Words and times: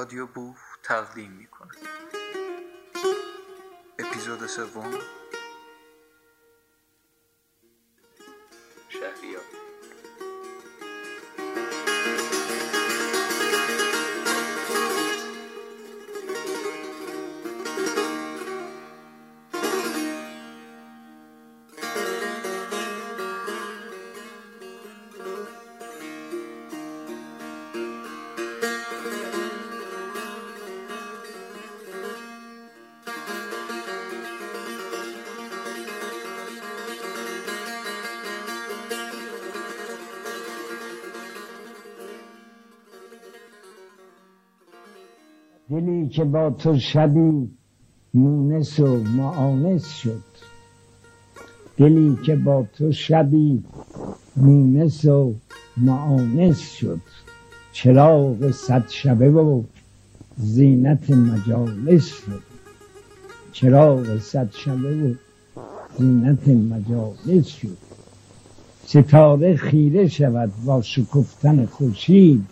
رادیو 0.00 0.26
بوف 0.26 0.58
تقدیم 0.82 1.32
می 1.32 1.46
کند 1.46 1.76
اپیزود 3.98 4.46
سوم. 4.46 5.19
که 46.10 46.24
با 46.24 46.50
تو 46.50 46.78
شبی 46.78 47.48
مونس 48.14 48.80
و 48.80 48.96
معانس 48.96 49.88
شد. 49.96 50.22
دلی 51.76 52.18
که 52.26 52.36
با 52.36 52.66
تو 52.72 52.92
شبی 52.92 53.62
مونس 54.36 55.04
و 55.04 55.34
معانس 55.76 56.60
شد. 56.60 57.00
چراغ 57.72 58.50
صد 58.50 58.88
شبه 58.88 59.30
و 59.30 59.62
زینت 60.36 61.10
مجالس 61.10 62.06
شد. 62.06 62.42
چراغ 63.52 64.18
صد 64.18 64.50
شبه 64.52 64.96
و 64.96 65.14
زینت 65.98 66.48
مجالس 66.48 67.46
شد. 67.46 67.78
ستاره 68.86 69.56
خیره 69.56 70.08
شود 70.08 70.52
با 70.64 70.82
شکفتن 70.82 71.66
خورشید. 71.66 72.46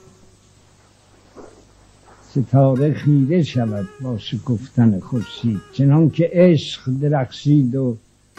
ستاره 2.42 2.94
خیره 2.94 3.42
شود 3.42 3.88
با 4.00 4.18
شکفتن 4.18 5.00
خورشید 5.00 5.60
چنان 5.72 6.10
که 6.10 6.30
عشق 6.32 6.82
درخشید 7.00 7.76
و 7.76 7.96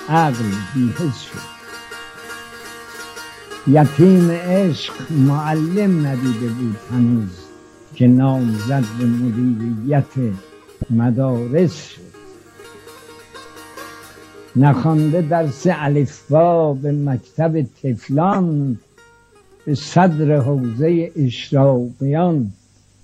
عقل 0.09 0.44
بیهس 0.75 1.22
شد. 1.22 1.59
یتیم 3.67 4.31
عشق 4.31 4.94
معلم 5.11 6.08
ندیده 6.08 6.47
بود 6.47 6.77
هنوز 6.92 7.39
که 7.95 8.08
نامزد 8.08 8.83
به 9.00 9.05
مدیریت 9.05 10.33
مدارس 10.89 11.88
شد. 11.88 12.02
نخوانده 14.55 15.22
درس 15.22 15.67
الفبا 15.70 16.73
به 16.73 16.92
مکتب 16.92 17.61
تفلان 17.61 18.77
به 19.66 19.75
صدر 19.75 20.38
حوزه 20.38 21.11
اشراقیان. 21.16 22.52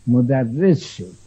مدرس 0.08 0.82
شد. 0.82 1.26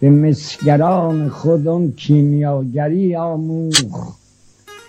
به 0.00 0.10
مسگران 0.10 1.28
خود 1.28 1.68
اون 1.68 1.92
کیمیاگری 1.92 3.16
آموخت 3.16 4.18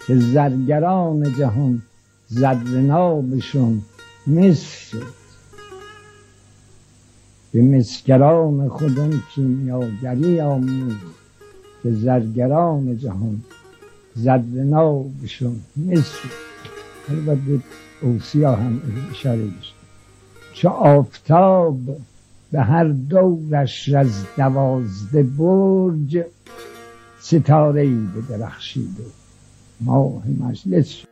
که 0.07 0.15
زرگران 0.19 1.33
جهان 1.37 1.81
زرنابشون 2.27 3.81
مس 4.27 4.89
شد. 4.89 5.19
به 7.51 7.61
مسگران 7.61 8.69
خود 8.69 8.99
اون 8.99 9.21
کیمیاگری 9.35 10.41
آموخت 10.41 11.05
که 11.83 11.91
زرگران 11.91 12.97
جهان 12.97 13.41
زرنابشون 14.15 15.59
مس 15.77 16.11
شد. 16.15 16.49
به 17.25 17.59
اوسیا 18.01 18.55
هم 18.55 18.81
اشاره 19.11 19.47
چو 20.59 20.69
آفتاب 20.69 21.79
به 22.51 22.61
هر 22.61 22.83
دورش 22.83 23.89
از 23.89 24.25
دوازده 24.37 25.23
برج 25.23 26.23
ستاره 27.19 27.81
ای 27.81 28.07
به 28.15 28.37
درخشید 28.37 28.99
و 28.99 29.03
ماه 29.81 30.23
مجلس 30.39 31.03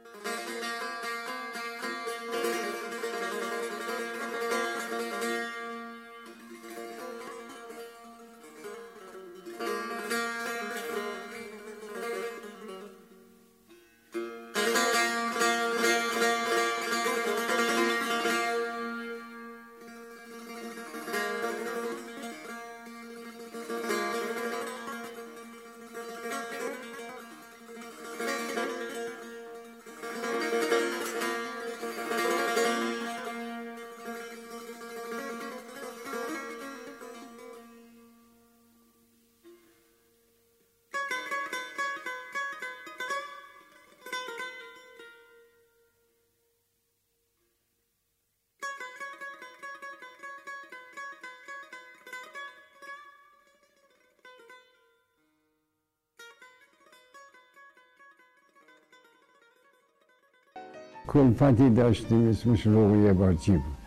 کلفتی 61.08 61.70
داشتیم 61.70 62.30
اسمش 62.30 62.68
روغی 62.68 63.14
باجی 63.14 63.52
بود. 63.52 63.78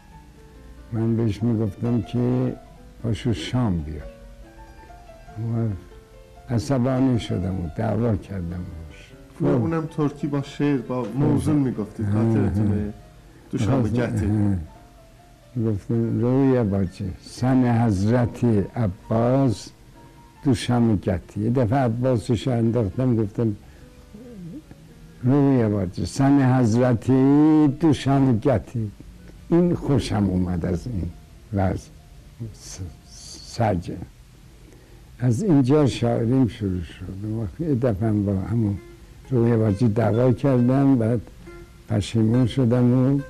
من 0.93 1.17
بهش 1.17 1.43
می‌گفتم 1.43 2.03
که 2.03 2.55
پاشو 3.03 3.33
شام 3.33 3.79
بیار. 3.79 4.03
و 5.39 5.69
عصبانی 6.55 7.21
شدم 7.21 7.61
و 7.61 7.69
دعوا 7.77 8.17
کردم 8.17 8.65
باش 9.41 9.51
اونم 9.53 9.87
ترکی 9.87 10.27
با 10.27 10.43
شعر 10.43 10.77
با 10.77 11.07
موزون 11.15 11.57
می‌گفتید 11.57 12.07
خاطرتونه. 12.07 12.93
دوشنبه 13.51 13.89
گتی 13.89 14.57
گفتم 15.67 16.21
روی 16.21 16.63
باجی 16.63 17.11
سن 17.23 17.85
حضرت 17.85 18.45
عباس 18.77 19.71
دوشم 20.45 20.97
گتی 20.97 21.41
یه 21.41 21.51
دفعه 21.51 21.79
عباسش 21.79 22.49
انداختم 22.49 23.17
گفتم 23.17 23.57
روی 25.23 25.69
باجی 25.69 26.07
سن 26.07 26.59
حضرتی 26.59 27.69
دوشم 27.69 28.39
گتی. 28.39 28.91
این 29.49 29.75
خوشم 29.75 30.25
اومد 30.31 30.67
از 30.67 30.87
این 30.87 31.11
وضع. 31.53 31.89
سجه 33.45 33.97
از 35.19 35.43
اینجا 35.43 35.87
شاعریم 35.87 36.49
شروع 36.49 36.83
شد. 36.83 37.05
و 37.61 37.63
یه 37.63 37.75
دفعه 37.75 38.13
با 38.13 38.33
همون 38.33 38.79
روی 39.31 39.57
باجی 39.57 39.89
دعوا 39.89 40.33
کردم. 40.33 40.99
بعد 40.99 41.21
پشیمون 41.89 42.47
شدم 42.47 43.15
و 43.15 43.21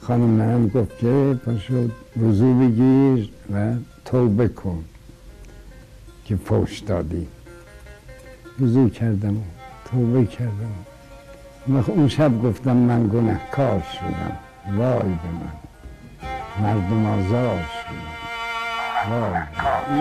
خانم 0.00 0.30
من 0.30 0.68
گفت 0.68 0.98
که 0.98 1.40
پاشو 1.44 1.88
وضو 2.22 2.54
بگیر 2.54 3.30
و 3.54 3.74
توبه 4.04 4.48
کن 4.48 4.84
که 6.24 6.36
فوش 6.36 6.78
دادی. 6.78 7.26
وضو 8.60 8.88
کردم 8.88 9.36
و 9.36 9.40
توبه 9.84 10.26
کردم. 10.26 10.93
و 11.68 11.90
اون 11.90 12.08
شب 12.08 12.42
گفتم 12.42 12.76
من 12.76 13.08
گنهکار 13.08 13.82
شدم. 13.92 14.36
وای 14.78 14.98
به 14.98 15.30
من. 15.32 15.52
مردم 16.62 17.06
آزار 17.06 17.58
شدم. 17.58 19.10
وای. 19.10 19.32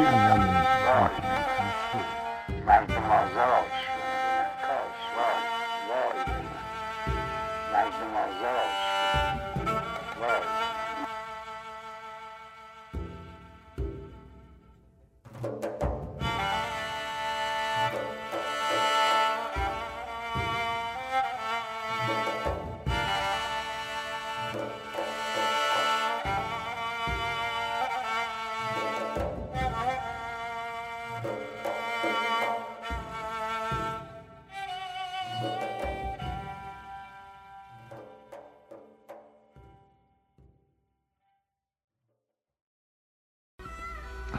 به 0.03 0.37
من. 0.37 1.22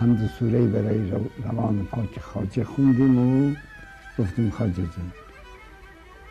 حمد 0.05 0.27
سوره 0.27 0.67
برای 0.67 1.11
روان 1.45 1.85
پاک 1.85 2.21
خاجه 2.21 2.65
خوندیم 2.65 3.19
و 3.19 3.55
گفتیم 4.19 4.51
خاجه 4.51 4.83
جان 4.83 5.13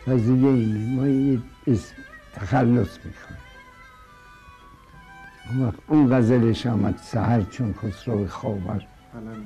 قضیه 0.08 0.48
اینه 0.48 0.96
ما 0.96 1.08
یه 1.08 1.40
تخلص 2.34 2.98
می‌خوایم. 3.06 3.42
اون 5.50 5.68
وقت 5.68 5.80
اون 5.88 6.18
غزلش 6.18 6.66
آمد 6.66 6.98
سهر 6.98 7.42
چون 7.42 7.74
خسرو 7.74 8.28
خوابر 8.28 8.86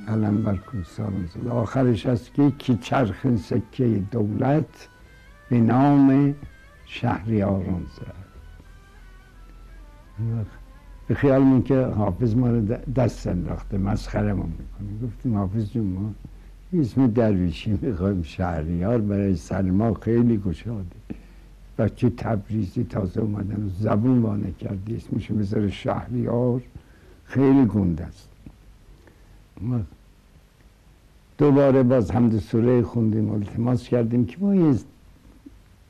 علم 0.08 0.44
بر 0.44 0.56
کوسان 0.56 1.30
زد 1.34 1.48
آخرش 1.48 2.06
است 2.06 2.34
که 2.34 2.52
کی 2.52 2.76
چرخ 2.76 3.36
سکه 3.36 3.88
دولت 4.12 4.88
به 5.50 5.60
نام 5.60 6.36
شهریاران 6.86 7.86
زد 7.96 8.16
اون 10.20 10.40
وقت 10.40 10.57
به 11.08 11.16
خیال 11.16 11.62
که 11.62 11.82
حافظ 11.82 12.36
ما 12.36 12.50
رو 12.50 12.62
دست 12.96 13.28
انداخته 13.28 13.78
مسخره 13.78 14.34
ما 14.34 14.44
می‌کنه. 14.44 15.10
گفتیم 15.10 15.36
حافظ 15.36 15.72
جون 15.72 15.86
ما 15.86 16.14
اسم 16.82 17.08
درویشی 17.08 17.80
می‌خوایم 17.82 18.24
شهریار 18.24 19.02
برای 19.02 19.36
سلما 19.36 19.94
خیلی 19.94 20.38
گشاده. 20.38 20.96
بچه 21.78 22.10
تبریزی 22.10 22.84
تازه 22.84 23.22
اومدن 23.22 23.64
و 23.64 23.70
زبون 23.70 24.22
وانه 24.22 24.52
کردی 24.60 24.96
اسمشو 24.96 25.36
بذاره 25.36 25.70
شهریار 25.70 26.62
خیلی 27.26 27.66
گنده 27.66 28.04
است. 28.04 28.30
دوباره 31.38 31.84
باز 31.84 32.12
حمد 32.12 32.40
سوره 32.40 32.82
خوندیم 32.82 33.32
التماس 33.32 33.88
کردیم 33.88 34.26
که 34.26 34.38
ما 34.40 34.76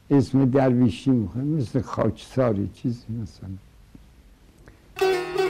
اسم 0.09 0.45
درویشی 0.45 1.11
می‌خوایم 1.11 1.47
مثل 1.47 1.81
خاکساری 1.81 2.69
چیزی 2.73 3.05
مثلا. 3.21 3.49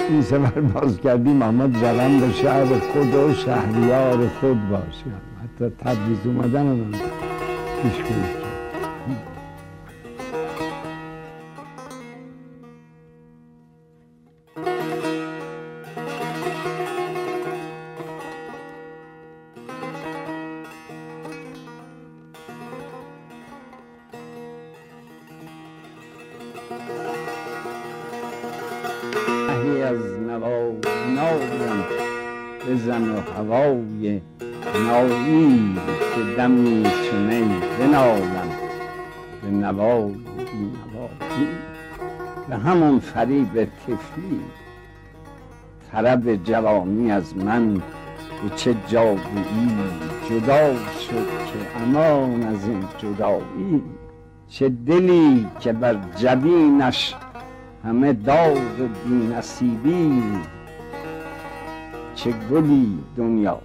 این 0.10 0.22
سفر 0.22 0.62
باز 0.62 1.00
کردیم 1.00 1.42
آمد 1.42 1.78
زدن 1.78 2.20
به 2.20 2.32
شهر 2.32 2.66
خود 2.66 3.16
و 3.16 3.34
شهریار 3.34 4.28
خود 4.28 4.70
باشیم 4.70 5.14
حتی 5.44 5.72
تبریز 5.80 6.18
اومدن 6.26 6.68
هم 6.68 6.92
پیش 7.82 7.98
کرد 7.98 8.47
فریب 43.14 43.66
تفلی 43.66 44.42
طرب 45.92 46.44
جوانی 46.44 47.12
از 47.12 47.38
من 47.38 47.74
به 47.74 48.56
چه 48.56 48.76
جادویی 48.88 49.72
جدا 50.30 50.74
شد 50.76 51.28
که 51.48 51.82
امان 51.82 52.44
از 52.44 52.68
این 52.68 52.84
جدایی؟ 52.98 53.84
چه 54.50 54.70
دلی 54.70 55.48
که 55.60 55.74
بر 55.74 55.98
جبینش 56.16 57.16
همه 57.84 58.14
داغ 58.14 58.90
بی 59.06 59.28
نصیبی 59.36 60.24
چه 62.16 62.34
گلی 62.52 63.00
دنیا 63.18 63.62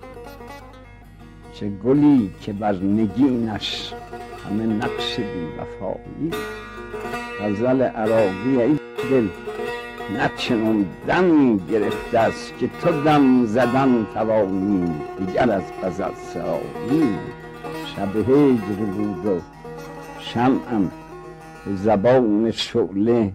چه 1.55 1.69
گلی 1.69 2.31
که 2.41 2.53
بر 2.53 2.73
نگینش 2.73 3.95
همه 4.49 4.67
نقش 4.67 5.17
بی 5.17 5.47
وفایی 5.59 6.31
غزل 7.41 7.83
عراقی 7.83 8.63
ای 8.63 8.79
دل 9.11 9.29
نه 10.11 10.31
دمی 11.07 11.61
گرفته 11.71 12.19
است 12.19 12.59
که 12.59 12.71
تو 12.83 13.03
دم 13.03 13.47
زدن 13.47 14.07
توانی. 14.15 14.93
دیگر 15.19 15.51
از 15.51 15.63
غزل 15.83 16.15
سرایی 16.15 17.19
شب 17.97 18.17
هجر 18.17 18.85
بود 18.97 19.27
و 19.27 19.41
شمعم 20.21 20.91
زبان 21.67 22.51
شعله 22.51 23.33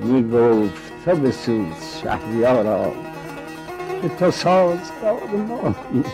می 0.00 0.30
گفت 0.30 0.92
تو 1.04 1.16
بسوز 1.16 2.00
شهریارا 2.02 2.92
که 4.02 4.08
تو 4.08 4.30
سازگار 4.30 5.20
مایی 5.48 6.04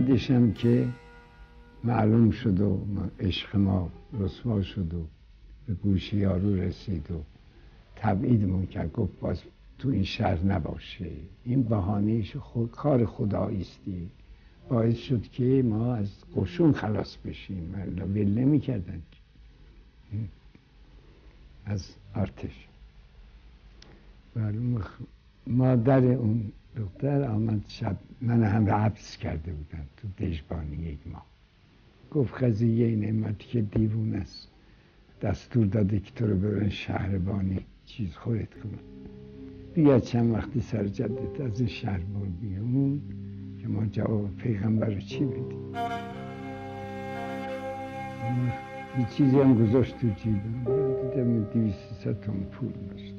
بعدش 0.00 0.30
هم 0.30 0.52
که 0.52 0.88
معلوم 1.84 2.30
شد 2.30 2.60
و 2.60 2.80
عشق 3.20 3.56
ما 3.56 3.90
رسوا 4.20 4.62
شد 4.62 4.94
و 4.94 5.06
به 5.66 5.74
گوش 5.74 6.12
یارو 6.12 6.56
رسید 6.56 7.10
و 7.10 7.22
تبعیدمون 7.96 8.66
کرد. 8.66 8.92
گفت 8.92 9.20
باز 9.20 9.42
تو 9.78 9.88
این 9.88 10.04
شهر 10.04 10.44
نباشه. 10.44 11.10
این 11.44 11.62
بهانهش 11.62 12.36
خود 12.36 12.70
کار 12.70 13.06
خداییستی 13.06 14.10
باعث 14.68 14.96
شد 14.96 15.22
که 15.22 15.62
ما 15.62 15.94
از 15.94 16.10
قشون 16.36 16.72
خلاص 16.72 17.16
بشیم. 17.16 17.74
ول 18.14 18.28
نمی‌کردن. 18.28 19.02
از 21.66 21.88
ارتش 22.14 22.68
مادر 25.46 26.04
اون 26.04 26.52
دختر 26.76 27.24
آمد 27.24 27.64
شب 27.68 27.96
من 28.20 28.42
هم 28.42 28.70
حبس 28.70 29.16
کرده 29.16 29.52
بودم 29.52 29.86
تو 29.96 30.24
دژبانی 30.24 30.76
یک 30.76 30.98
ماه. 31.06 31.26
گفت 32.10 32.44
قضیه 32.44 32.86
این 32.86 33.00
نعمتی 33.00 33.46
که 33.48 33.60
دیوون 33.60 34.14
است. 34.14 34.48
دستور 35.22 35.66
داده 35.66 36.00
که 36.00 36.10
تو 36.10 36.26
رو 36.26 36.36
برن 36.36 36.68
شهربانی. 36.68 37.66
چیز 37.86 38.16
خورد 38.16 38.48
کنن 38.62 38.78
بیا 39.74 40.00
چند 40.00 40.34
وقتی 40.34 40.60
سر 40.60 40.86
جدت 40.86 41.40
از 41.40 41.60
این 41.60 41.68
شهر 41.68 41.98
بر 41.98 42.26
بیرون 42.40 43.00
که 43.62 43.68
ما 43.68 43.86
جواب 43.86 44.36
پیغمبر 44.36 44.86
رو 44.86 45.00
چی 45.00 45.24
بدیم؟ 45.24 45.74
یه 48.98 49.06
چیزی 49.16 49.40
هم 49.40 49.66
گذاشت 49.66 49.98
تو 49.98 50.08
جیبم. 50.08 50.64
دیدم 51.02 51.44
دیویست 51.44 51.92
ست 52.00 52.08
پول 52.50 52.72
داشت. 52.90 53.14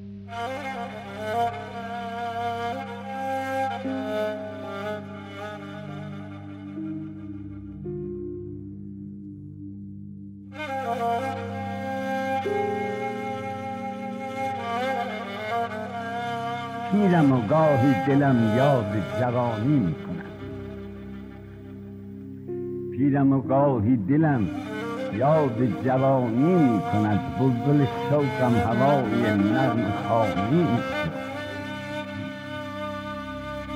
پیرم 16.92 17.32
و 17.32 17.48
گاهی 17.48 17.94
دلم 18.08 18.56
یاد 18.58 18.94
جوانی 19.20 19.80
می‌کنم 19.80 20.32
پیرم 22.92 23.34
و 23.34 23.42
گاهی 23.42 23.98
دلم 23.98 24.48
یاد 25.18 25.84
جوانی 25.86 26.54
می‌کند. 26.54 27.20
بلبل 27.40 27.86
شوقم 28.10 28.56
هوای 28.56 29.38
نرم 29.38 29.94
خانی 30.08 30.68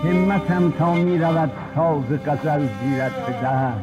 همتم 0.04 0.72
تا 0.72 0.94
می‌رود 0.94 1.52
ساز 1.76 2.20
غزل 2.26 2.68
گیرد 2.84 3.12
به 3.28 3.34
دست 3.44 3.80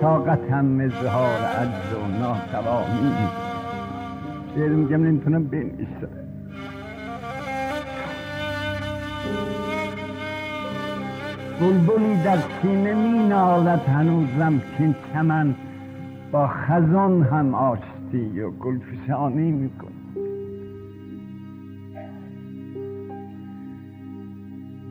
طاقتم 0.00 0.80
اظهار 0.80 1.40
عجز 1.40 1.92
و 1.94 2.18
ناتوانی 2.20 3.12
شعر 4.54 4.68
میگم 4.68 5.02
نمی‌تونم 5.04 5.44
بنویسم. 5.44 6.19
بلبلی 11.60 12.22
در 12.24 12.38
سینه 12.62 12.94
می 12.94 13.28
نالد 13.28 13.80
هنوزم 13.80 14.58
که 14.78 14.94
چمن. 15.12 15.54
با 16.32 16.48
خزان 16.48 17.22
هم 17.22 17.54
آشتی 17.54 18.40
و 18.40 18.50
گلفشانی 18.50 19.50
میکن 19.52 19.92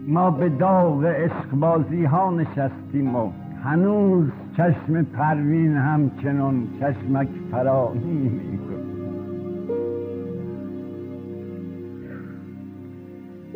ما 0.07 0.31
به 0.31 0.49
داغ 0.49 1.05
عشقبازی 1.05 2.05
ها 2.05 2.31
نشستیم 2.31 3.15
و 3.15 3.31
هنوز 3.63 4.27
چشم 4.57 5.03
پروین 5.03 5.75
همچنان 5.75 6.67
چشمک 6.79 7.27
فرانی 7.51 8.58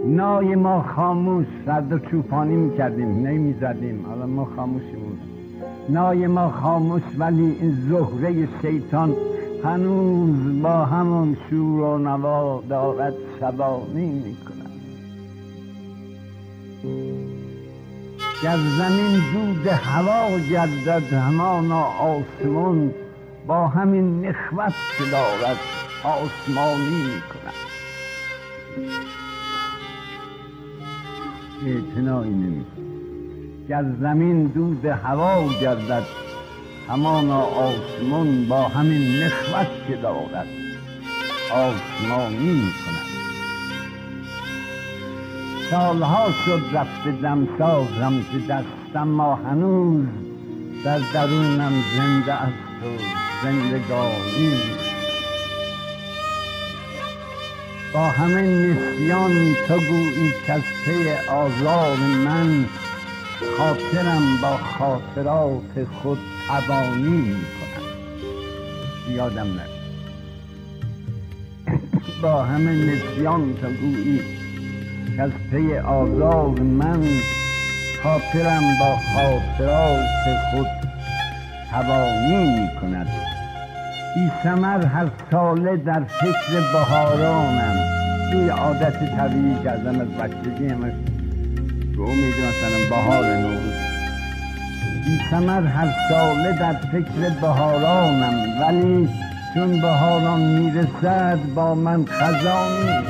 نای 0.05 0.55
ما 0.55 0.81
خاموش 0.95 1.47
و 1.67 1.99
چوپانی 2.11 2.55
می‌کردیم 2.55 3.27
نمی‌زدیم. 3.27 4.05
حالا 4.05 4.25
ما 4.25 4.45
خاموشیم 4.55 5.19
نای 5.89 6.27
ما 6.27 6.49
خاموش 6.49 7.01
ولی 7.17 7.57
این 7.61 7.77
زهره 7.89 8.47
شیطان 8.61 9.15
هنوز 9.63 10.61
با 10.61 10.85
همون 10.85 11.37
شور 11.49 11.81
و 11.81 11.97
نوا 11.97 12.63
دارد 12.69 13.13
شبانی 13.39 14.05
می‌کند 14.05 14.71
گر 18.43 18.57
زمین 18.57 19.21
دود 19.33 19.67
هوا 19.67 20.39
گردد 20.51 21.13
همانا 21.13 21.83
آسمون 21.83 22.93
با 23.47 23.67
همین 23.67 24.25
نخوت 24.25 24.73
که 24.97 25.03
دارد 25.11 25.57
آسمانی 26.03 27.03
می‌کند. 27.03 27.53
اعتنایی 31.67 32.33
نمی 32.33 32.65
گر 33.69 33.85
زمین 34.01 34.43
دود 34.47 34.85
هوا 34.85 35.49
گردد 35.61 36.03
همانا 36.89 37.41
آسمون 37.41 38.47
با 38.47 38.63
همین 38.63 39.23
نخوت 39.23 39.67
که 39.87 39.95
دارد. 39.95 40.47
آسمانی 41.53 42.53
می‌کند 42.53 43.13
سالها 45.69 46.31
شد 46.45 46.61
رفته 46.73 47.11
دمسازم 47.11 48.13
که 48.31 48.37
دستم 48.39 49.07
ما 49.07 49.35
هنوز 49.35 50.05
در 50.85 50.99
درونم 51.13 51.73
زنده 51.97 52.33
است 52.33 52.83
و 52.83 52.87
زندگانی 53.43 54.82
با 57.93 58.09
همه 58.09 58.41
نسیان 58.41 59.55
تو 59.67 59.79
گویی 59.79 60.33
پی 60.85 61.11
آزار 61.29 61.97
من 61.97 62.65
خاطرم 63.57 64.37
با 64.41 64.57
خاطرات 64.57 65.83
خود 66.01 66.19
تبانی 66.49 67.17
می‌کنم 67.17 67.83
یادم 69.09 69.47
نرد 69.47 69.69
با 72.21 72.43
همه 72.43 72.71
نسیان 72.71 73.55
تو 73.61 73.67
گویی 73.67 74.21
پی 75.51 75.77
آزار 75.77 76.59
من 76.59 77.07
خاطرم 78.03 78.63
با 78.79 78.95
خاطرات 78.95 80.37
خود 80.51 80.67
توانی 81.71 82.59
می 82.59 82.69
کند 82.81 83.22
بی 84.15 84.31
سمر 84.43 84.85
هر 84.85 85.07
ساله 85.31 85.77
در 85.77 86.03
فکر 86.03 86.71
بهارانم. 86.73 87.75
توی 88.31 88.49
عادت 88.49 89.15
طبیعی 89.17 89.55
کردم 89.63 89.99
از 89.99 90.07
بچگی 90.07 90.67
همش 90.67 90.93
امید 91.97 92.35
مثلا 92.35 92.89
بهار 92.89 93.37
نوروز. 93.37 93.73
بی 95.05 95.19
سمر 95.31 95.61
هر 95.61 95.93
ساله 96.09 96.51
در 96.59 96.73
فکر 96.73 97.29
بهارانم 97.41 98.61
ولی 98.61 99.09
چون 99.53 99.81
بهاران 99.81 100.41
می‌رسد 100.41 101.39
با 101.55 101.75
من 101.75 102.05
خزانی 102.05 103.03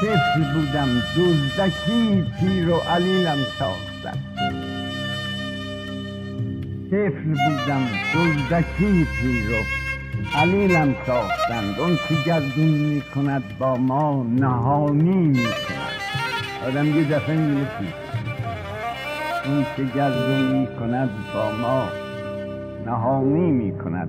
طفل 0.00 0.40
بودم؟ 0.54 0.88
دزدکی 1.16 2.26
پیر 2.40 2.70
و 2.70 2.76
علیلم 2.76 3.38
ساختن 3.58 3.93
طفل 6.94 7.24
بودم 7.24 7.82
دزدکی 8.14 9.06
پیر 9.20 9.50
و 9.50 9.62
علیلم 10.38 10.94
ساختند 11.06 11.80
اون 11.80 11.96
که 12.08 12.14
گردون 12.26 12.68
می 12.68 13.02
کند 13.14 13.42
با 13.58 13.76
ما 13.76 14.22
نهانی 14.22 15.26
می 15.26 15.44
کند 15.44 15.96
آدم 16.66 16.86
یه 16.86 17.04
دفعه 17.04 17.36
می 17.36 17.66
اون 19.46 19.64
که 19.76 19.84
گردون 19.94 20.58
می 20.58 20.66
کند 20.66 21.10
با 21.34 21.50
ما 21.62 21.88
نهانی 22.86 23.50
می 23.50 23.78
کند 23.78 24.08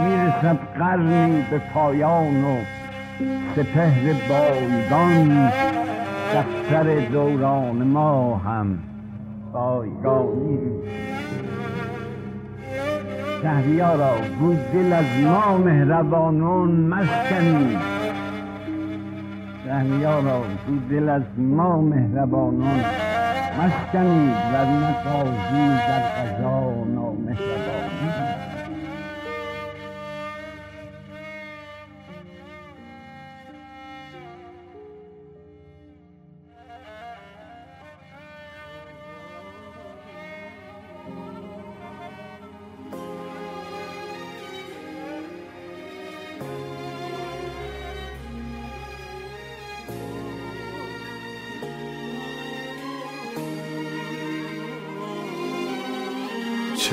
می‌رسد 0.00 0.58
قرنی 0.78 1.44
به 1.50 1.58
پایان 1.74 2.44
و 2.44 2.56
سپهر 3.56 4.14
بایگان 4.28 5.50
دفتر 6.34 7.00
دوران 7.12 7.76
ما 7.76 8.36
هم 8.36 8.78
بایگانی. 9.52 10.58
شهریارا 13.44 14.14
گو 14.40 14.54
دل 14.72 14.92
از 14.92 15.04
ما 15.24 15.58
مهربانون 15.58 16.70
مسکنی 16.70 17.78
شهریارا 19.64 20.40
گو 20.66 20.78
دل 20.90 21.08
از 21.08 21.22
ما 21.38 21.80
مهربانون 21.80 22.80
مسکنید 23.58 24.36
ورنه 24.52 24.92
قاضی 25.04 25.68
در 25.88 26.02
قضا 26.08 26.63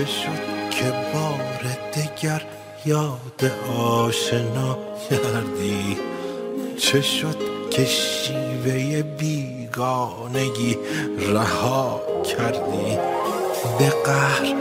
چه 0.01 0.07
شد 0.07 0.69
که 0.71 0.93
بار 1.13 1.77
دگر 1.95 2.41
یاد 2.85 3.51
آشنا 3.77 4.77
کردی؟ 5.09 5.97
چه 6.77 7.01
شد 7.01 7.37
که 7.69 7.85
شیوه 7.85 9.01
بیگانگی 9.01 10.77
رها 11.33 12.01
کردی؟ 12.23 12.97
به 13.79 13.89
قهر 14.05 14.55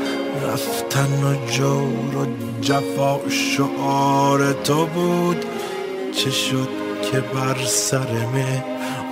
رفتن 0.46 1.24
و 1.24 1.50
جور 1.50 2.16
و 2.16 2.26
جفا 2.60 3.20
شعار 3.28 4.52
تو 4.52 4.86
بود؟ 4.86 5.44
چه 6.16 6.30
شد 6.30 6.68
که 7.12 7.20
بر 7.20 7.64
سر 7.64 8.26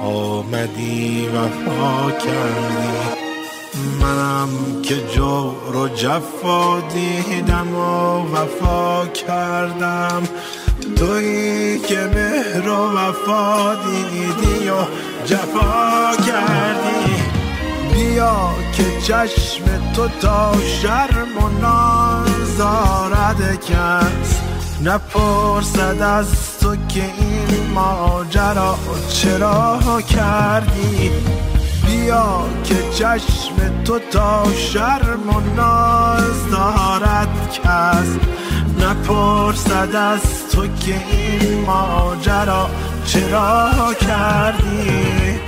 آمدی 0.03 1.29
وفا 1.29 2.11
کردی؟ 2.11 3.28
منم 3.75 4.49
که 4.83 4.97
جور 5.15 5.77
و 5.77 5.89
جفا 5.89 6.81
دیدم 6.81 7.75
و 7.75 8.19
وفا 8.35 9.07
کردم. 9.07 10.23
تویی 10.97 11.79
که 11.79 11.99
مهر 12.15 12.69
و 12.69 12.99
وفا 12.99 13.75
دیدی 13.75 14.69
و 14.69 14.85
جفا 15.27 16.11
کردی. 16.27 17.23
بیا 17.93 18.51
که 18.77 19.01
چشم 19.01 19.65
تو 19.97 20.09
تا 20.21 20.53
شرم 20.83 21.45
و 21.45 21.49
نازارد 21.63 23.61
کس. 23.65 24.41
نپرسد 24.85 26.03
از 26.03 26.59
تو 26.59 26.77
که 26.89 27.05
این 27.05 27.71
ماجرا 27.75 28.79
چرا 29.09 29.79
کردی. 30.09 31.11
بیا 31.89 32.45
که 32.65 32.75
چشم 32.95 33.83
تو 33.85 33.99
تا 33.99 34.45
شرم 34.53 35.29
و 35.29 35.41
ناز 35.57 36.51
دارد 36.51 37.51
کس. 37.53 38.17
نپرسد 38.81 39.97
از 39.97 40.49
تو 40.53 40.67
که 40.67 40.95
این 41.11 41.65
ماجرا 41.67 42.71
چرا 43.07 43.95
کردی؟ 44.01 45.48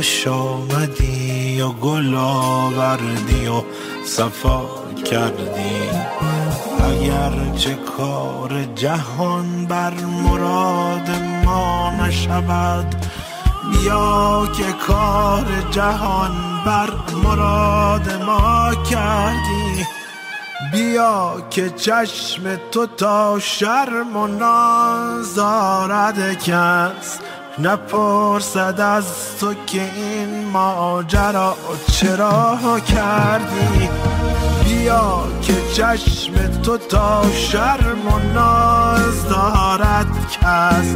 خوش 0.00 0.26
آمدی 0.26 1.60
و 1.60 1.68
گل 1.68 2.14
آوردی 2.14 3.46
و 3.46 3.62
صفا 4.06 4.62
کردی. 5.10 5.90
اگر 6.84 7.32
چه 7.56 7.74
کار 7.74 8.64
جهان 8.74 9.66
بر 9.66 9.94
مراد 9.94 11.10
ما 11.44 11.90
نشود 11.90 12.94
بیا 13.72 14.48
که 14.56 14.72
کار 14.86 15.46
جهان 15.70 16.32
بر 16.66 16.90
مراد 17.24 18.22
ما 18.26 18.74
کردی. 18.90 19.86
بیا 20.72 21.36
که 21.50 21.70
چشم 21.70 22.56
تو 22.70 22.86
تا 22.86 23.38
شرم 23.38 24.16
و 24.16 24.26
نازارد 24.26 25.58
نپرسد 27.62 28.80
از 28.80 29.04
تو 29.40 29.54
که 29.66 29.82
این 29.94 30.44
ماجرا 30.52 31.56
چرا 31.92 32.80
کردی؟ 32.80 33.88
بیا 34.64 35.22
که 35.42 35.54
چشم 35.74 36.60
تو 36.62 36.78
تا 36.78 37.22
شرم 37.32 38.08
و 38.08 38.18
ناز 38.34 39.28
دارد 39.28 40.06
کس. 40.30 40.94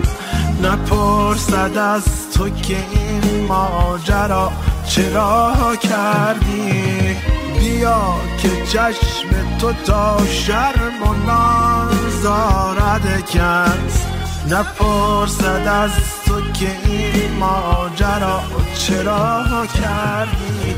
نپرسد 0.63 1.77
از 1.77 2.05
تو 2.35 2.49
که 2.49 2.77
این 2.77 3.47
ماجرا 3.47 4.53
چرا 4.89 5.53
کردی؟ 5.83 7.17
بیا 7.59 8.15
که 8.39 8.67
چشم 8.67 9.59
تو 9.59 9.73
تا 9.73 10.27
شرم 10.27 11.03
و 11.03 11.15
ناز 11.27 12.23
دارد 12.23 13.27
کس. 13.27 14.07
نپرسد 14.51 15.67
از 15.67 16.24
که 16.61 16.89
این 16.91 17.33
ماجرا 17.39 18.41
چرا 18.75 19.67
کردی؟ 19.67 20.75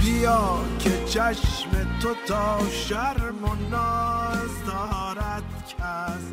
بیا 0.00 0.58
که 0.78 0.90
چشم 1.04 1.70
تو 2.00 2.14
تا 2.28 2.58
شرم 2.70 3.44
و 3.44 3.54
ناز 3.70 4.64
دارد 4.66 5.42
کس. 5.68 6.24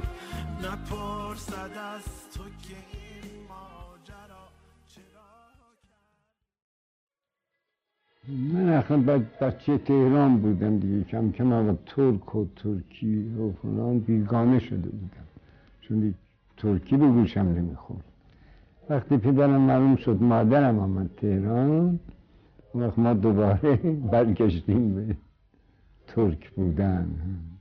نپرسد 0.63 1.72
از 1.96 2.06
تو 2.34 2.44
که 2.44 2.75
این 2.94 3.32
ماجرا 3.50 4.44
چرا 4.88 5.32
من 8.54 8.74
اخلا 8.74 8.98
بچه 9.42 9.78
تهران 9.78 10.38
بودم 10.38 10.80
دیگه. 10.80 11.04
کم 11.04 11.32
کم 11.32 11.51
اول 11.51 11.75
ترک 11.86 12.36
و 12.36 12.46
ترکی 12.56 13.24
و 13.24 13.51
فلان 13.62 14.00
بیگانه 14.00 14.60
شده 14.60 14.90
بودم. 14.90 15.28
چون 15.82 16.16
ترکی 16.58 16.98
به 16.98 17.08
گوشم 17.08 17.42
نمی‌خورد. 17.42 18.04
وقتی 18.92 19.18
پدرم 19.18 19.62
معلوم 19.62 19.96
شد 19.96 20.22
مادرم 20.22 20.80
آمد 20.80 21.10
تهران 21.18 22.00
وقت 22.76 23.00
ما 23.00 23.14
دوباره 23.14 23.76
برگشتیم 24.12 24.96
به 24.96 25.16
ترک 26.08 26.50
بودن. 26.50 27.08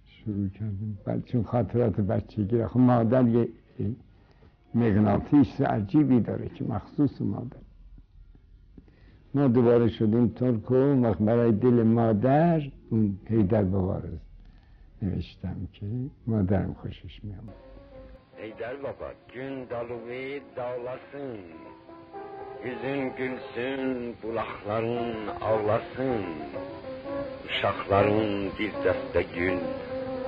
شروع 0.05 0.49
کردیم. 0.49 0.99
بعد 1.05 1.25
چون 1.25 1.43
خاطرات 1.43 2.01
بچگی 2.01 2.67
خب 2.67 2.81
مادر 2.81 3.29
یه 3.29 3.49
مغناطیس 4.75 5.61
عجیبی 5.61 6.21
داره 6.21 6.49
که 6.49 6.65
مخصوص 6.65 7.21
مادر. 7.21 7.57
ما 9.35 9.49
دوباره 9.49 9.89
شدیم 9.89 10.29
ترک 10.29 10.71
و 10.71 10.75
وقت 10.75 11.19
برای 11.19 11.53
دل 11.53 11.83
مادر 11.83 12.63
اون 12.91 13.19
هیدر 13.27 13.63
بوارز 13.63 14.19
نوشتم 15.03 15.57
که 15.73 15.87
مادرم 16.27 16.73
خوشش 16.73 17.25
میامد 17.25 17.70
Eyder 18.43 18.83
baba 18.83 19.13
gün 19.35 19.71
dalığı 19.71 20.41
dağlasın 20.57 21.39
Yüzün 22.65 23.17
gülsün 23.17 24.17
bulakların 24.23 25.27
ağlasın 25.41 26.25
Uşakların 27.47 28.53
bir 28.59 28.73
dəstə 28.85 29.23
gül 29.35 29.59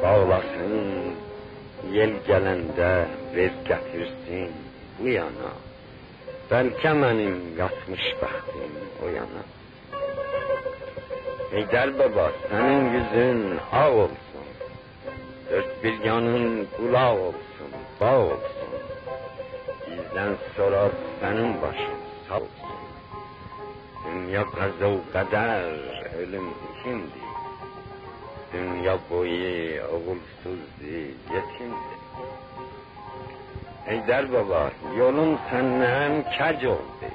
bağlasın. 0.02 1.14
Yel 1.96 2.12
gələndə 2.28 2.90
ver 3.34 3.54
gətirsin 3.68 4.50
bu 4.98 5.08
yana. 5.08 5.52
Bəlkə 6.50 6.92
mənim 7.02 7.38
yatmış 7.60 8.04
bəxtim 8.22 8.74
o 9.04 9.12
yana. 9.16 9.44
Heydər 11.52 11.94
baba 11.98 12.26
sənin 12.44 12.84
yüzün 12.96 13.40
ağ 13.82 13.88
olsun. 14.02 14.46
Dört 15.50 15.72
bir 15.84 15.96
yanın 16.08 16.66
qulaq 16.76 17.16
olsun, 17.28 17.72
vefa 18.02 18.16
olsun. 18.18 18.40
Bizden 19.86 20.34
sorar 20.56 20.90
senin 21.20 21.62
başın 21.62 21.94
sağ 22.28 22.36
olsun. 22.36 22.48
Dünya 24.06 24.42
gazel 24.42 24.98
kader 25.12 25.64
ölüm 26.18 26.48
şimdi. 26.82 27.22
Dünya 28.52 28.98
boyu 29.10 29.82
oğulsuzdu, 29.84 30.92
yetimdi. 31.34 31.92
Eyder 33.86 34.32
baba, 34.32 34.70
yolun 34.98 35.38
senden 35.50 36.24
kac 36.38 36.68
oldu. 36.68 37.08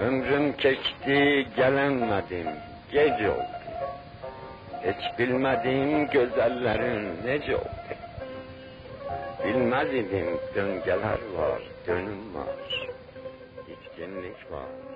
Ömrüm 0.00 0.56
geçti, 0.56 1.46
gelemedim, 1.56 2.46
gece 2.92 3.30
oldu. 3.30 3.44
Hiç 4.84 5.18
bilmediğim 5.18 6.06
gözellerin 6.06 7.26
nece 7.26 7.56
oldu. 7.56 7.99
Bilmez 9.44 9.94
idim 9.94 10.38
döngeler 10.54 11.18
var, 11.36 11.62
dönüm 11.86 12.34
var, 12.34 12.88
içkinlik 13.68 14.52
var. 14.52 14.89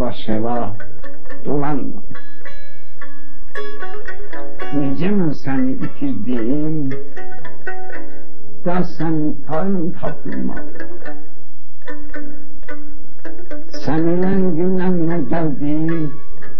başıma 0.00 0.76
dolanma. 1.44 2.02
Necem 4.74 5.34
seni 5.34 5.72
itirdiğim, 5.72 6.90
da 8.64 8.84
sen 8.84 9.34
tarım 9.46 9.92
tapılma. 9.92 10.54
Sen 13.68 14.08
ölen 14.08 14.56
günden 14.56 15.08
ne 15.08 15.20
geldiğim, 15.20 16.12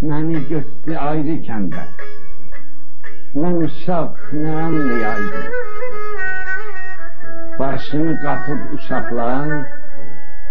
beni 0.03 0.49
götü 0.49 0.97
ayrı 0.97 1.43
kende. 1.43 1.85
Ne 3.35 3.55
uşak 3.55 4.33
ne 4.33 4.57
anlayaydı. 4.57 5.53
Başını 7.59 8.21
kapıp 8.23 8.75
uşaklar, 8.75 9.67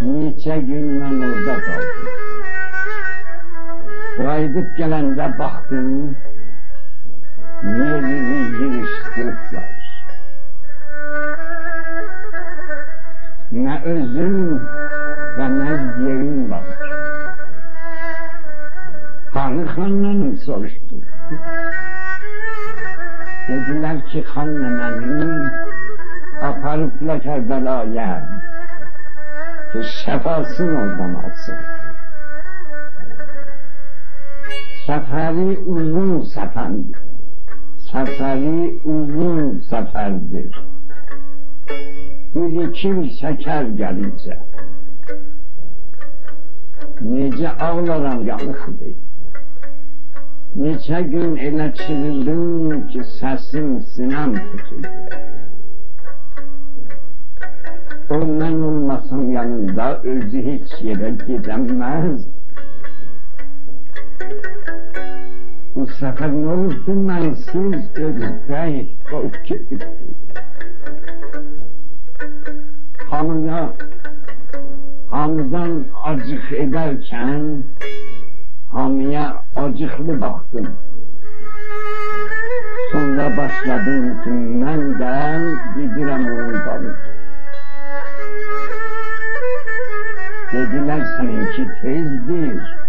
niçe 0.02 0.58
gün 0.58 1.02
ben 1.02 1.21
orada 1.21 1.62
kaldım. 1.62 2.09
Yaydip 4.23 4.77
gelende 4.77 5.39
baktım, 5.39 6.17
yerini 7.63 8.39
yığıştırıplar. 8.63 9.79
Ne 13.51 13.82
özüm 13.84 14.60
ve 15.38 15.49
ne 15.60 15.69
yerim 16.03 16.51
var. 16.51 16.63
Hanı 19.34 19.65
hanlanım 19.65 20.38
soruştu. 20.38 20.95
Dediler 23.47 24.05
ki 24.05 24.23
hanlananım 24.23 25.51
aparıpla 26.41 27.19
Kerbela'ya 27.19 28.29
ki 29.73 29.84
şefasın 29.84 30.75
oradan 30.75 31.13
alsın. 31.13 31.79
Safari 34.88 35.58
uzun 35.58 36.22
safandır. 36.22 36.98
Safari 37.92 38.80
uzun 38.86 39.60
safardır. 39.60 40.65
Bir 42.36 42.74
kim 42.74 43.06
şeker 43.06 43.63
gelince. 43.63 44.39
Nece 47.02 47.50
ağlaram 47.50 48.28
yanık 48.28 48.82
bey. 48.82 48.96
Neçə 50.58 51.02
gün 51.12 51.36
elə 51.38 51.68
çirildim 51.78 52.88
ki, 52.89 53.02
səsim 53.20 53.68
sinəm 53.94 54.34
tutuldu. 54.50 54.89
O 58.10 58.18
mən 58.39 58.58
olmasam 58.70 59.32
yanında 59.32 59.88
özü 60.13 60.42
heç 60.48 60.74
yerə 60.88 61.12
gedəməz. 61.28 62.38
Bu 65.80 65.88
sefer 65.88 66.32
ne 66.32 66.48
olurdu 66.48 67.08
lan 67.08 67.34
siz 67.34 67.98
ölüden 67.98 68.86
korkup. 69.12 69.84
Hanına, 73.10 73.74
hanıdan 75.10 75.86
acık 76.06 76.52
ederken 76.52 77.63
hanıya 78.72 79.44
acıklı 79.56 80.22
baktım. 80.22 80.68
Sonra 82.92 83.38
başladım 83.38 84.22
günden 84.26 85.00
de 85.00 85.39
gidirem 85.76 86.26
ondan. 86.26 86.96
Dediler 90.54 91.06
seninki 91.18 91.82
tezdir. 91.82 92.88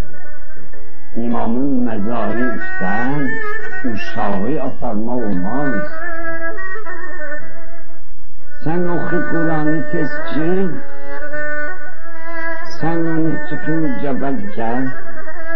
imamın 1.16 1.70
məzarı 1.86 2.46
üstdən 2.56 3.22
uşağı 3.92 4.52
aparmaq 4.66 5.22
olmaz. 5.28 5.74
Sən 8.64 8.82
oxu 8.94 9.20
Quranı 9.30 9.76
tez 9.92 10.12
çıx, 10.30 10.70
sən 12.78 13.00
onu 13.14 13.32
çıxınca 13.48 14.12
bəlkə 14.22 14.72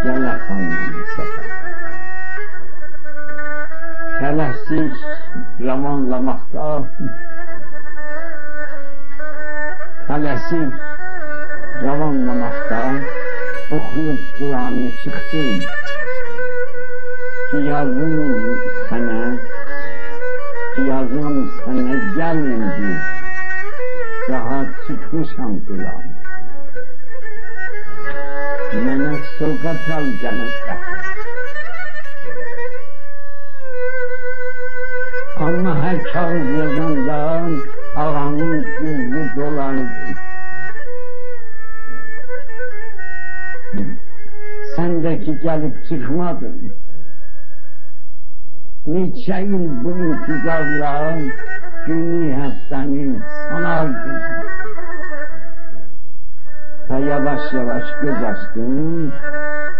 gəl 0.05 0.25
aparmam 0.33 1.03
səfər. 1.15 1.51
Tələssiz 4.19 5.05
yamanlamaqda 5.69 6.69
tələsik 10.07 10.71
yamanlamaqda 11.85 12.81
okuyup 13.71 14.19
kulağını 14.37 14.91
çıktım. 15.03 15.59
Ki 17.51 17.57
yazım 17.57 18.57
sana 18.89 19.35
ki 20.75 20.81
yazım 20.81 21.51
sana 21.65 22.15
gelmedi. 22.15 22.99
Daha 24.29 24.65
çıkmışam 24.87 25.59
kulağım 25.67 26.15
bana 28.73 29.15
sokak 29.39 29.89
alacaksın 29.89 30.49
ama 35.39 35.83
her 35.83 36.03
kağıt 36.03 36.59
yazan 36.59 37.07
dağın 37.07 37.63
ağanın 37.95 38.65
gözü 38.79 39.29
dolandı. 39.35 40.24
Sendeki 44.75 45.39
gelip 45.39 45.85
çıkmadın. 45.89 46.73
Niçe 48.85 49.35
yıl 49.35 49.83
bu 49.83 49.91
intizarla 49.91 51.17
günü 51.87 52.33
hepteni 52.33 53.19
sanardın. 53.49 54.21
Ta 56.87 56.99
yavaş 56.99 57.53
yavaş 57.53 57.83
göz 58.01 58.23
açtın, 58.23 59.13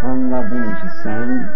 anladın 0.03 0.63
ki 0.63 0.87
sen 1.03 1.55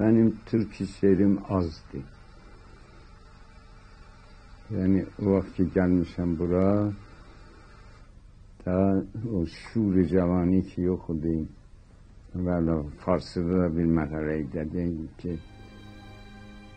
Benim 0.00 0.36
Türk 0.46 0.80
işlerim 0.80 1.38
azdı. 1.48 1.98
Yani 4.70 5.06
o 5.22 5.30
vakti 5.30 5.72
gelmişim 5.74 6.38
bura 6.38 6.92
da 8.66 9.04
o 9.34 9.46
şuur 9.46 10.04
cevani 10.04 10.66
ki 10.66 10.80
yok 10.80 11.10
idi. 11.10 11.44
Valla 12.34 12.82
Farsıda 12.98 13.58
da 13.58 13.76
bir 13.76 13.84
merhaleydi 13.84 14.68
ki 15.18 15.38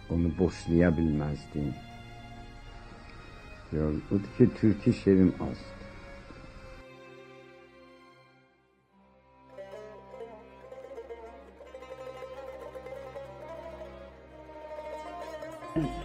onu 0.10 0.38
boşlayabilmezdim. 0.40 1.74
Ya, 3.72 3.88
o 4.12 4.38
ki 4.38 4.50
Türk 4.56 4.88
işlerim 4.88 5.34
azdı. 5.40 5.73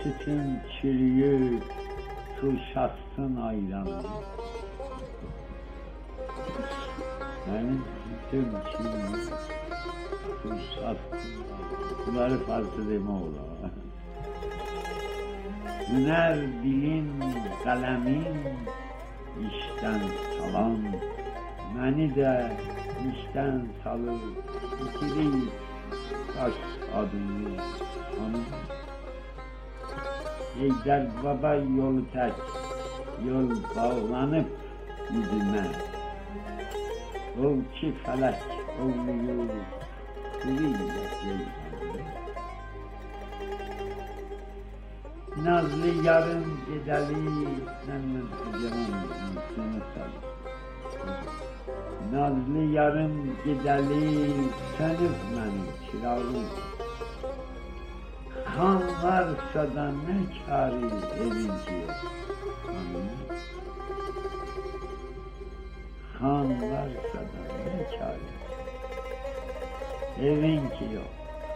Sütün 0.09 0.59
çürüyüp 0.81 1.63
tuşatsın 2.41 3.37
ayranı. 3.37 4.03
Benim 7.47 7.85
sütüm 8.05 8.47
çürüyüp 8.73 9.33
tuşatsın 10.43 11.43
ayranı. 11.53 12.07
Bunları 12.07 12.39
fazla 12.39 12.91
deme 12.91 13.11
ola. 13.11 13.71
Hüner, 15.89 16.37
dilin, 16.63 17.13
kalemin 17.65 18.27
işten 19.41 20.01
salan, 20.39 20.79
beni 21.77 22.15
de 22.15 22.53
işten 23.13 23.69
salıp 23.85 24.21
bitirip 24.81 25.53
taş 26.37 26.55
adını 26.95 27.49
Ey 30.57 30.73
gel 30.85 31.11
baba 31.25 31.55
yolu 31.55 32.03
tek, 32.13 32.33
yol 33.27 33.51
bağlanıp 33.77 34.47
yüzüme. 35.13 35.65
Ovçi 37.39 37.95
felek, 38.05 38.35
ovluyor, 38.83 39.49
kuyuyla 40.43 40.79
ceyhanı. 41.23 41.69
Nazlı 45.45 46.05
yarım 46.05 46.61
gideli, 46.67 47.49
sen 47.87 48.01
mızgıcamın 48.01 48.89
insanı 49.31 49.83
sal. 49.95 50.13
Nazlı 52.13 52.59
yarım 52.59 53.37
gideli, 53.45 54.33
sen 54.79 54.95
üzmenin 54.95 55.69
kiralın. 55.91 56.47
Kan 58.59 58.83
varsa 59.03 59.75
da 59.75 59.91
ne 59.91 60.19
kârı 60.47 60.91
evinci 61.21 61.75
yok. 61.75 61.97
Kan 66.19 66.49
varsa 66.49 67.19
da 67.19 67.41
ne 67.65 67.99
kârı. 67.99 68.29
Evin 70.21 70.69
ki 70.69 70.95
yok. 70.95 71.13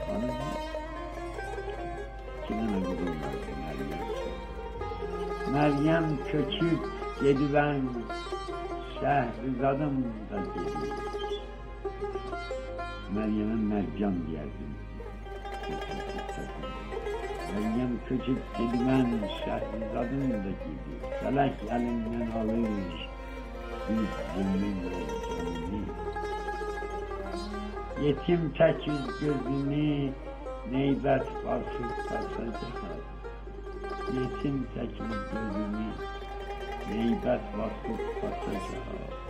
Hanım 0.06 0.36
Kimin 2.48 2.68
ömrüm 2.68 3.06
var 3.06 3.36
Meryem 5.52 5.80
Meryem 5.82 6.18
köçüp 6.32 6.80
gediven 7.22 7.80
Şehrizadım 9.00 10.04
da 10.30 10.36
geliyor. 10.54 10.96
Meryem'e 13.14 13.54
mercan 13.54 14.26
diyerdim. 14.26 14.72
Meryem 17.54 17.98
köçüp 18.08 18.56
gediven 18.58 19.06
Şehrizadım 19.44 20.30
da 20.30 20.37
geliyor. 20.37 21.20
Felek 21.20 21.54
elinden 21.70 22.30
alır 22.30 22.68
biz 23.88 24.08
zümrün 24.35 24.76
canını. 24.82 25.82
Yetim 28.02 28.52
tek 28.58 28.87
yüz 28.87 29.20
gözünü 29.20 30.12
neybet 30.72 31.26
basıp 31.46 32.11
basacak. 32.11 32.62
Yetim 34.06 34.66
tek 34.74 34.90
yüz 35.00 35.18
gözünü 35.32 35.88
neybet 36.90 37.40
basıp 37.58 38.22
basacak. 38.22 39.22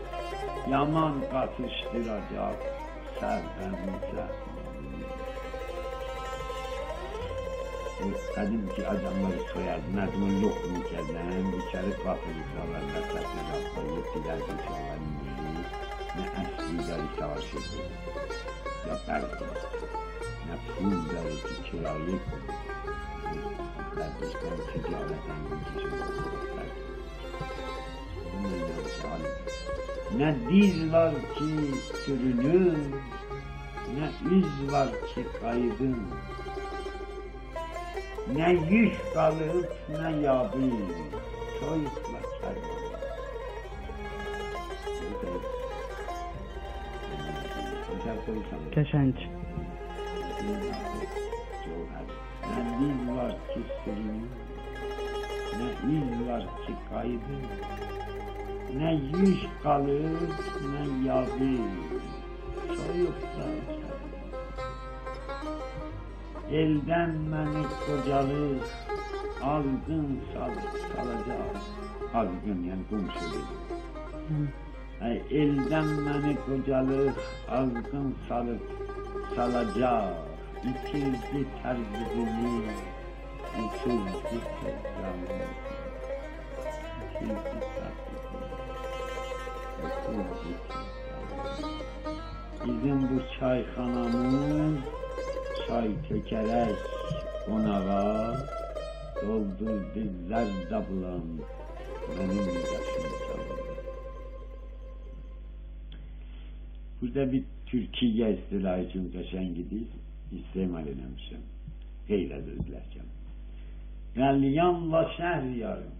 Yaman 0.70 1.14
katıştıracak 1.32 2.56
serbenimize. 3.20 4.51
Bu 8.02 8.34
kadimki 8.34 8.86
adamları 8.88 9.40
soyardı. 9.52 9.88
Merdiven 9.94 10.40
yok 10.40 10.70
mu 10.70 10.78
kendine? 10.90 11.40
İçeri 11.68 11.90
kapıyıcılar, 12.04 12.82
ne 12.94 13.02
kapıyıcılar, 13.08 13.96
yetkiler 13.96 14.36
geçiyorlar 14.36 14.78
yeri. 14.86 15.62
Ne 16.16 16.24
eslileri 16.42 17.06
savaşırdı. 17.18 17.82
Ya 18.88 18.98
belki 19.08 19.44
ne 20.46 20.56
pulları 20.74 21.34
ki 21.34 21.70
kirayı 21.70 22.18
Kardeşler 23.94 24.56
ticareten 24.72 25.42
geçiyorlar. 25.74 26.12
Ne 30.16 30.36
diz 30.50 30.92
var 30.92 31.14
ki 31.14 31.74
sürünür, 32.04 32.76
ne 33.94 34.36
iz 34.36 34.72
var 34.72 34.88
ki 34.88 35.26
kaydın. 35.40 35.96
ne 38.36 38.52
yüz 38.52 38.92
kalır 39.14 39.66
ne 39.88 40.16
yabı, 40.26 40.70
soyutma 41.60 42.18
çarpı. 42.40 42.82
Keşenç. 48.74 49.16
Ne 52.48 52.86
iz 52.86 53.16
var 53.16 53.32
ki 53.32 53.60
sürümün, 53.84 54.30
ne 55.58 55.92
iz 55.92 56.28
var 56.28 56.42
ki 56.42 56.72
kaybın, 56.90 57.42
ne 58.78 58.94
yüz 58.94 59.46
kalır 59.62 60.12
ne 60.72 61.08
yabı, 61.08 61.52
soyutma 62.68 63.44
çarpı. 63.66 63.91
Eldenmemiş 66.52 67.66
kocalı 67.86 68.58
azgın 69.42 70.20
sal, 70.34 70.50
salacağız. 70.96 71.62
Azgın 72.14 72.64
yani 72.64 72.82
komşu 72.90 73.38
yani 75.00 75.22
eldenmemiş 75.30 76.36
kocalı 76.46 77.12
azgın 77.48 78.16
salıp 78.28 78.60
salacağız. 79.36 80.16
İkildi 80.62 81.46
terbizini, 81.62 82.62
uçuldu 83.58 84.40
tekrarını. 84.60 85.42
İkildi 87.14 87.34
terbizini, 87.74 88.42
uçuldu 89.84 90.34
tekrarını. 90.68 91.72
Bizim 92.64 93.02
bu 93.02 93.22
çayhanamız 93.40 95.01
çay 95.68 95.88
tökerek 96.08 96.76
onağa 97.50 98.36
Doldurdu 99.22 100.02
zerda 100.28 100.84
bulan 100.90 101.22
benim 102.18 102.48
yaşım 102.48 103.12
Burada 107.00 107.32
bir 107.32 107.44
Türkiye 107.66 108.38
istila 108.38 108.78
için 108.78 109.12
geçen 109.12 109.54
gidiyiz. 109.54 109.88
İstemal 110.32 110.86
eləmişim. 110.86 111.42
Qeylət 112.08 112.46
özlərkən. 112.54 113.08
Gəliyam 114.16 114.92
va 114.92 115.02
şəhriyarım. 115.16 115.96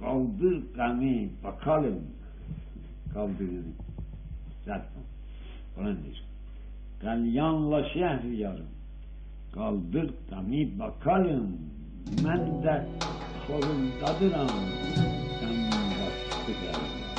Qaldır 0.00 0.56
qəmi, 0.78 1.28
bakalım. 1.44 2.00
Qaldırın. 3.14 3.74
Zaten. 4.64 5.04
Ona 5.78 5.92
deyir 6.04 6.22
kalyanla 7.02 7.88
şehriyarım. 7.88 8.66
Kaldır 9.54 10.10
da 10.30 10.42
mi 10.42 10.78
bakalım, 10.78 11.58
men 12.24 12.62
de 12.62 12.86
sorundadıram, 13.46 14.48
sen 15.40 15.56
başkı. 15.98 17.11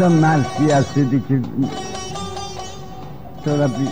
Da 0.00 0.08
merfiyesidir 0.08 1.22
ki 1.24 1.40
sonra 3.44 3.68
bir 3.78 3.90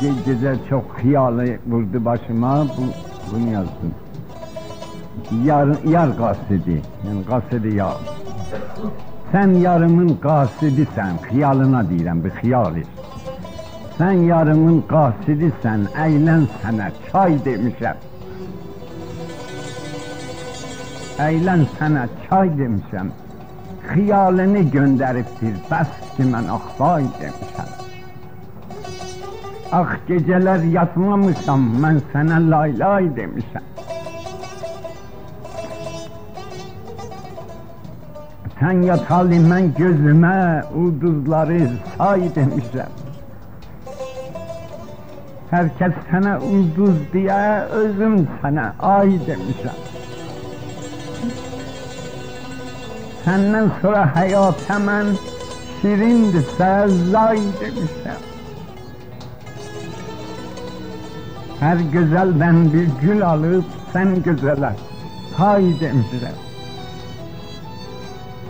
ge- 0.00 0.24
gece 0.24 0.58
çok 0.70 0.84
hıyalı 1.02 1.46
vurdu 1.66 2.04
başıma 2.04 2.64
bu, 2.64 2.82
bunu 3.30 3.50
yazdım. 3.50 3.94
Yar, 5.44 5.68
yar 5.84 6.16
kasidi, 6.16 6.82
yani 7.08 7.24
kasidi 7.24 7.68
yar. 7.68 7.96
Sen 9.32 9.48
yarımın 9.48 10.16
kasidisen, 10.16 11.18
hıyalına 11.30 11.80
deyirəm, 11.80 12.24
bir 12.24 12.30
iş. 12.80 12.86
Sen 13.98 14.12
yarımın 14.12 14.80
kasidisen, 14.80 15.80
eğlen 16.06 16.48
sana 16.62 16.90
çay 17.12 17.32
demişəm. 17.32 17.96
Eğlen 21.18 21.66
sana 21.78 22.08
çay 22.30 22.48
demişəm 22.48 23.06
xiyalini 23.94 24.70
gönderiptir, 24.70 25.54
bas 25.70 25.90
ki 26.16 26.24
mən 26.32 26.48
ah 26.56 26.66
vay 26.78 27.04
demişəm. 27.20 27.70
Ah 29.72 29.92
geceler 30.08 30.60
yatmamışam, 30.76 31.62
mən 31.82 32.00
sənə 32.12 32.38
lay 32.50 32.78
lay 32.78 33.04
demişəm. 33.18 33.66
Sen 38.58 38.82
yat 38.88 39.10
hali 39.10 39.38
mən 39.50 39.74
gözüme 39.78 40.62
ulduzları 40.74 41.62
say 41.96 42.20
demişəm. 42.36 42.92
Herkes 45.50 45.92
sana 46.10 46.38
ulduz 46.38 46.96
diye 47.12 47.60
özüm 47.82 48.28
sana 48.42 48.74
ay 48.78 49.08
demişəm. 49.08 49.93
Senden 53.24 53.70
sonra 53.82 54.16
hayat 54.16 54.70
hemen 54.70 55.06
şirindirse 55.82 56.88
zay 57.10 57.38
demişler. 57.38 58.16
Her 61.60 61.76
güzelden 61.76 62.72
bir 62.72 62.88
gül 63.02 63.26
alıp 63.26 63.64
sen 63.92 64.22
güzele 64.22 64.72
hay 65.36 65.62
demişler. 65.62 66.32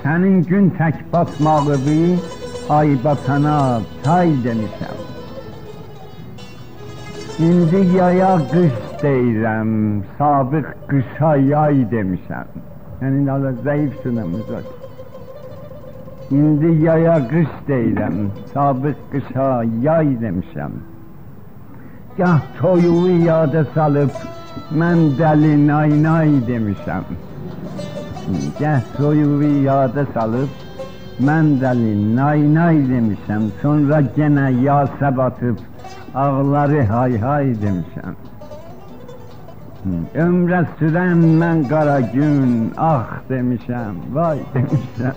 Senin 0.02 0.42
gün 0.42 0.70
tek 0.70 1.12
batmağı 1.12 1.78
ay 2.68 3.04
batana 3.04 3.80
tay 4.02 4.44
demişler. 4.44 4.94
İndi 7.38 7.96
yaya 7.96 8.38
kış 8.38 8.72
deyirəm, 9.02 10.02
sabık 10.18 10.88
kışa 10.88 11.36
yay 11.36 11.74
demişəm. 11.74 12.46
Senin 13.04 13.26
öyle 13.26 13.62
zayıf 13.64 14.02
sınavımız 14.02 14.40
var. 14.40 14.62
İndi 16.30 16.84
yaya 16.84 17.28
kış 17.28 17.48
değilim, 17.68 18.32
sabık 18.54 18.96
kışa 19.12 19.64
yay 19.82 20.20
demişem. 20.20 20.72
Gah 22.18 22.40
toyuğu 22.60 23.08
yada 23.26 23.64
salıp, 23.64 24.10
mən 24.72 25.16
dəli 25.18 25.66
nay 25.66 26.02
nay 26.02 26.28
demişəm. 26.48 27.04
Gah 28.60 28.80
toyuğu 28.96 29.62
yada 29.62 30.06
salıb, 30.14 30.48
mən 31.20 31.46
dəli 31.60 32.16
nay 32.16 32.54
nay 32.54 32.76
demişəm. 32.76 33.42
Sonra 33.62 34.00
genə 34.16 34.62
yasa 34.62 35.16
batıb, 35.16 35.56
ağları 36.14 36.82
hay 36.82 37.18
hay 37.18 37.44
demişəm. 37.44 38.14
Ömrə 39.84 40.60
sürən 40.78 41.24
mən 41.40 41.64
qara 41.68 42.00
gün, 42.14 42.72
ah 42.76 43.20
demişəm, 43.28 43.96
vay 44.14 44.38
demişəm. 44.54 45.16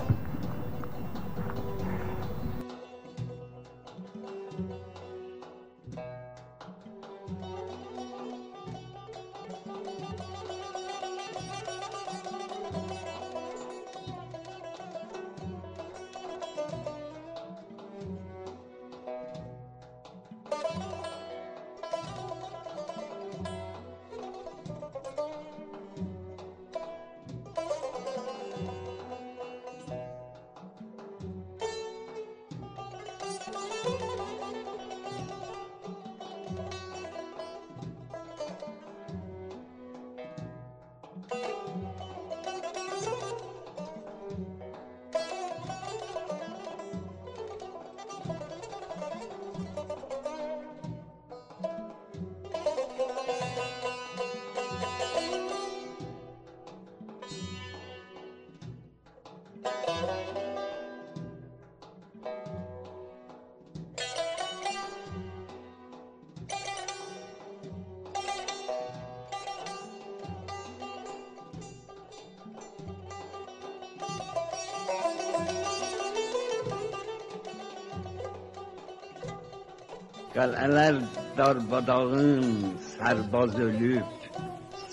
Qələlər 80.38 80.98
darbadağın 81.34 82.44
sərbaz 82.88 83.56
ölüb, 83.68 84.26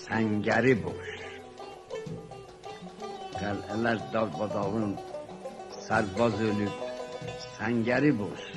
səngəri 0.03 0.71
boş. 0.85 1.11
Qələlər 3.35 4.01
darbadağın 4.15 4.95
sərbaz 5.83 6.41
ölüb, 6.47 6.79
səngəri 7.59 8.11
boş. 8.23 8.47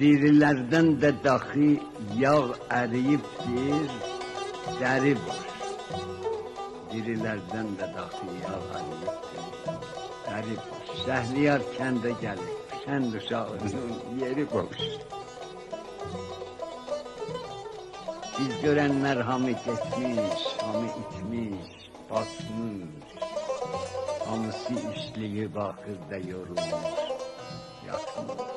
Dirilərdən 0.00 0.90
də 1.04 1.12
daxi 1.28 1.68
yağ 2.22 2.56
əriyibdir, 2.78 3.92
dəri 4.80 5.14
boş. 5.26 5.44
Dirilərdən 6.94 7.76
də 7.82 7.92
daxi 8.00 8.40
yağ 8.46 8.56
əriyibdir, 8.80 9.46
dəri 10.24 10.58
boş. 10.64 10.98
Şəhliyar 11.04 11.70
kəndə 11.76 12.16
gəlir. 12.24 12.61
Kənd 12.84 13.14
uşağının 13.16 13.94
yeri 14.20 14.50
boş. 14.52 14.78
Biz 18.38 18.62
görenler 18.62 19.16
hamı 19.16 19.50
geçmiş, 19.50 20.42
hamı 20.62 20.86
itmiş, 20.86 21.90
basmış. 22.10 23.04
Hamısı 24.26 24.72
işliği 24.94 25.54
bakırda 25.54 26.16
yorulmuş, 26.16 26.98
yatmış. 27.86 28.51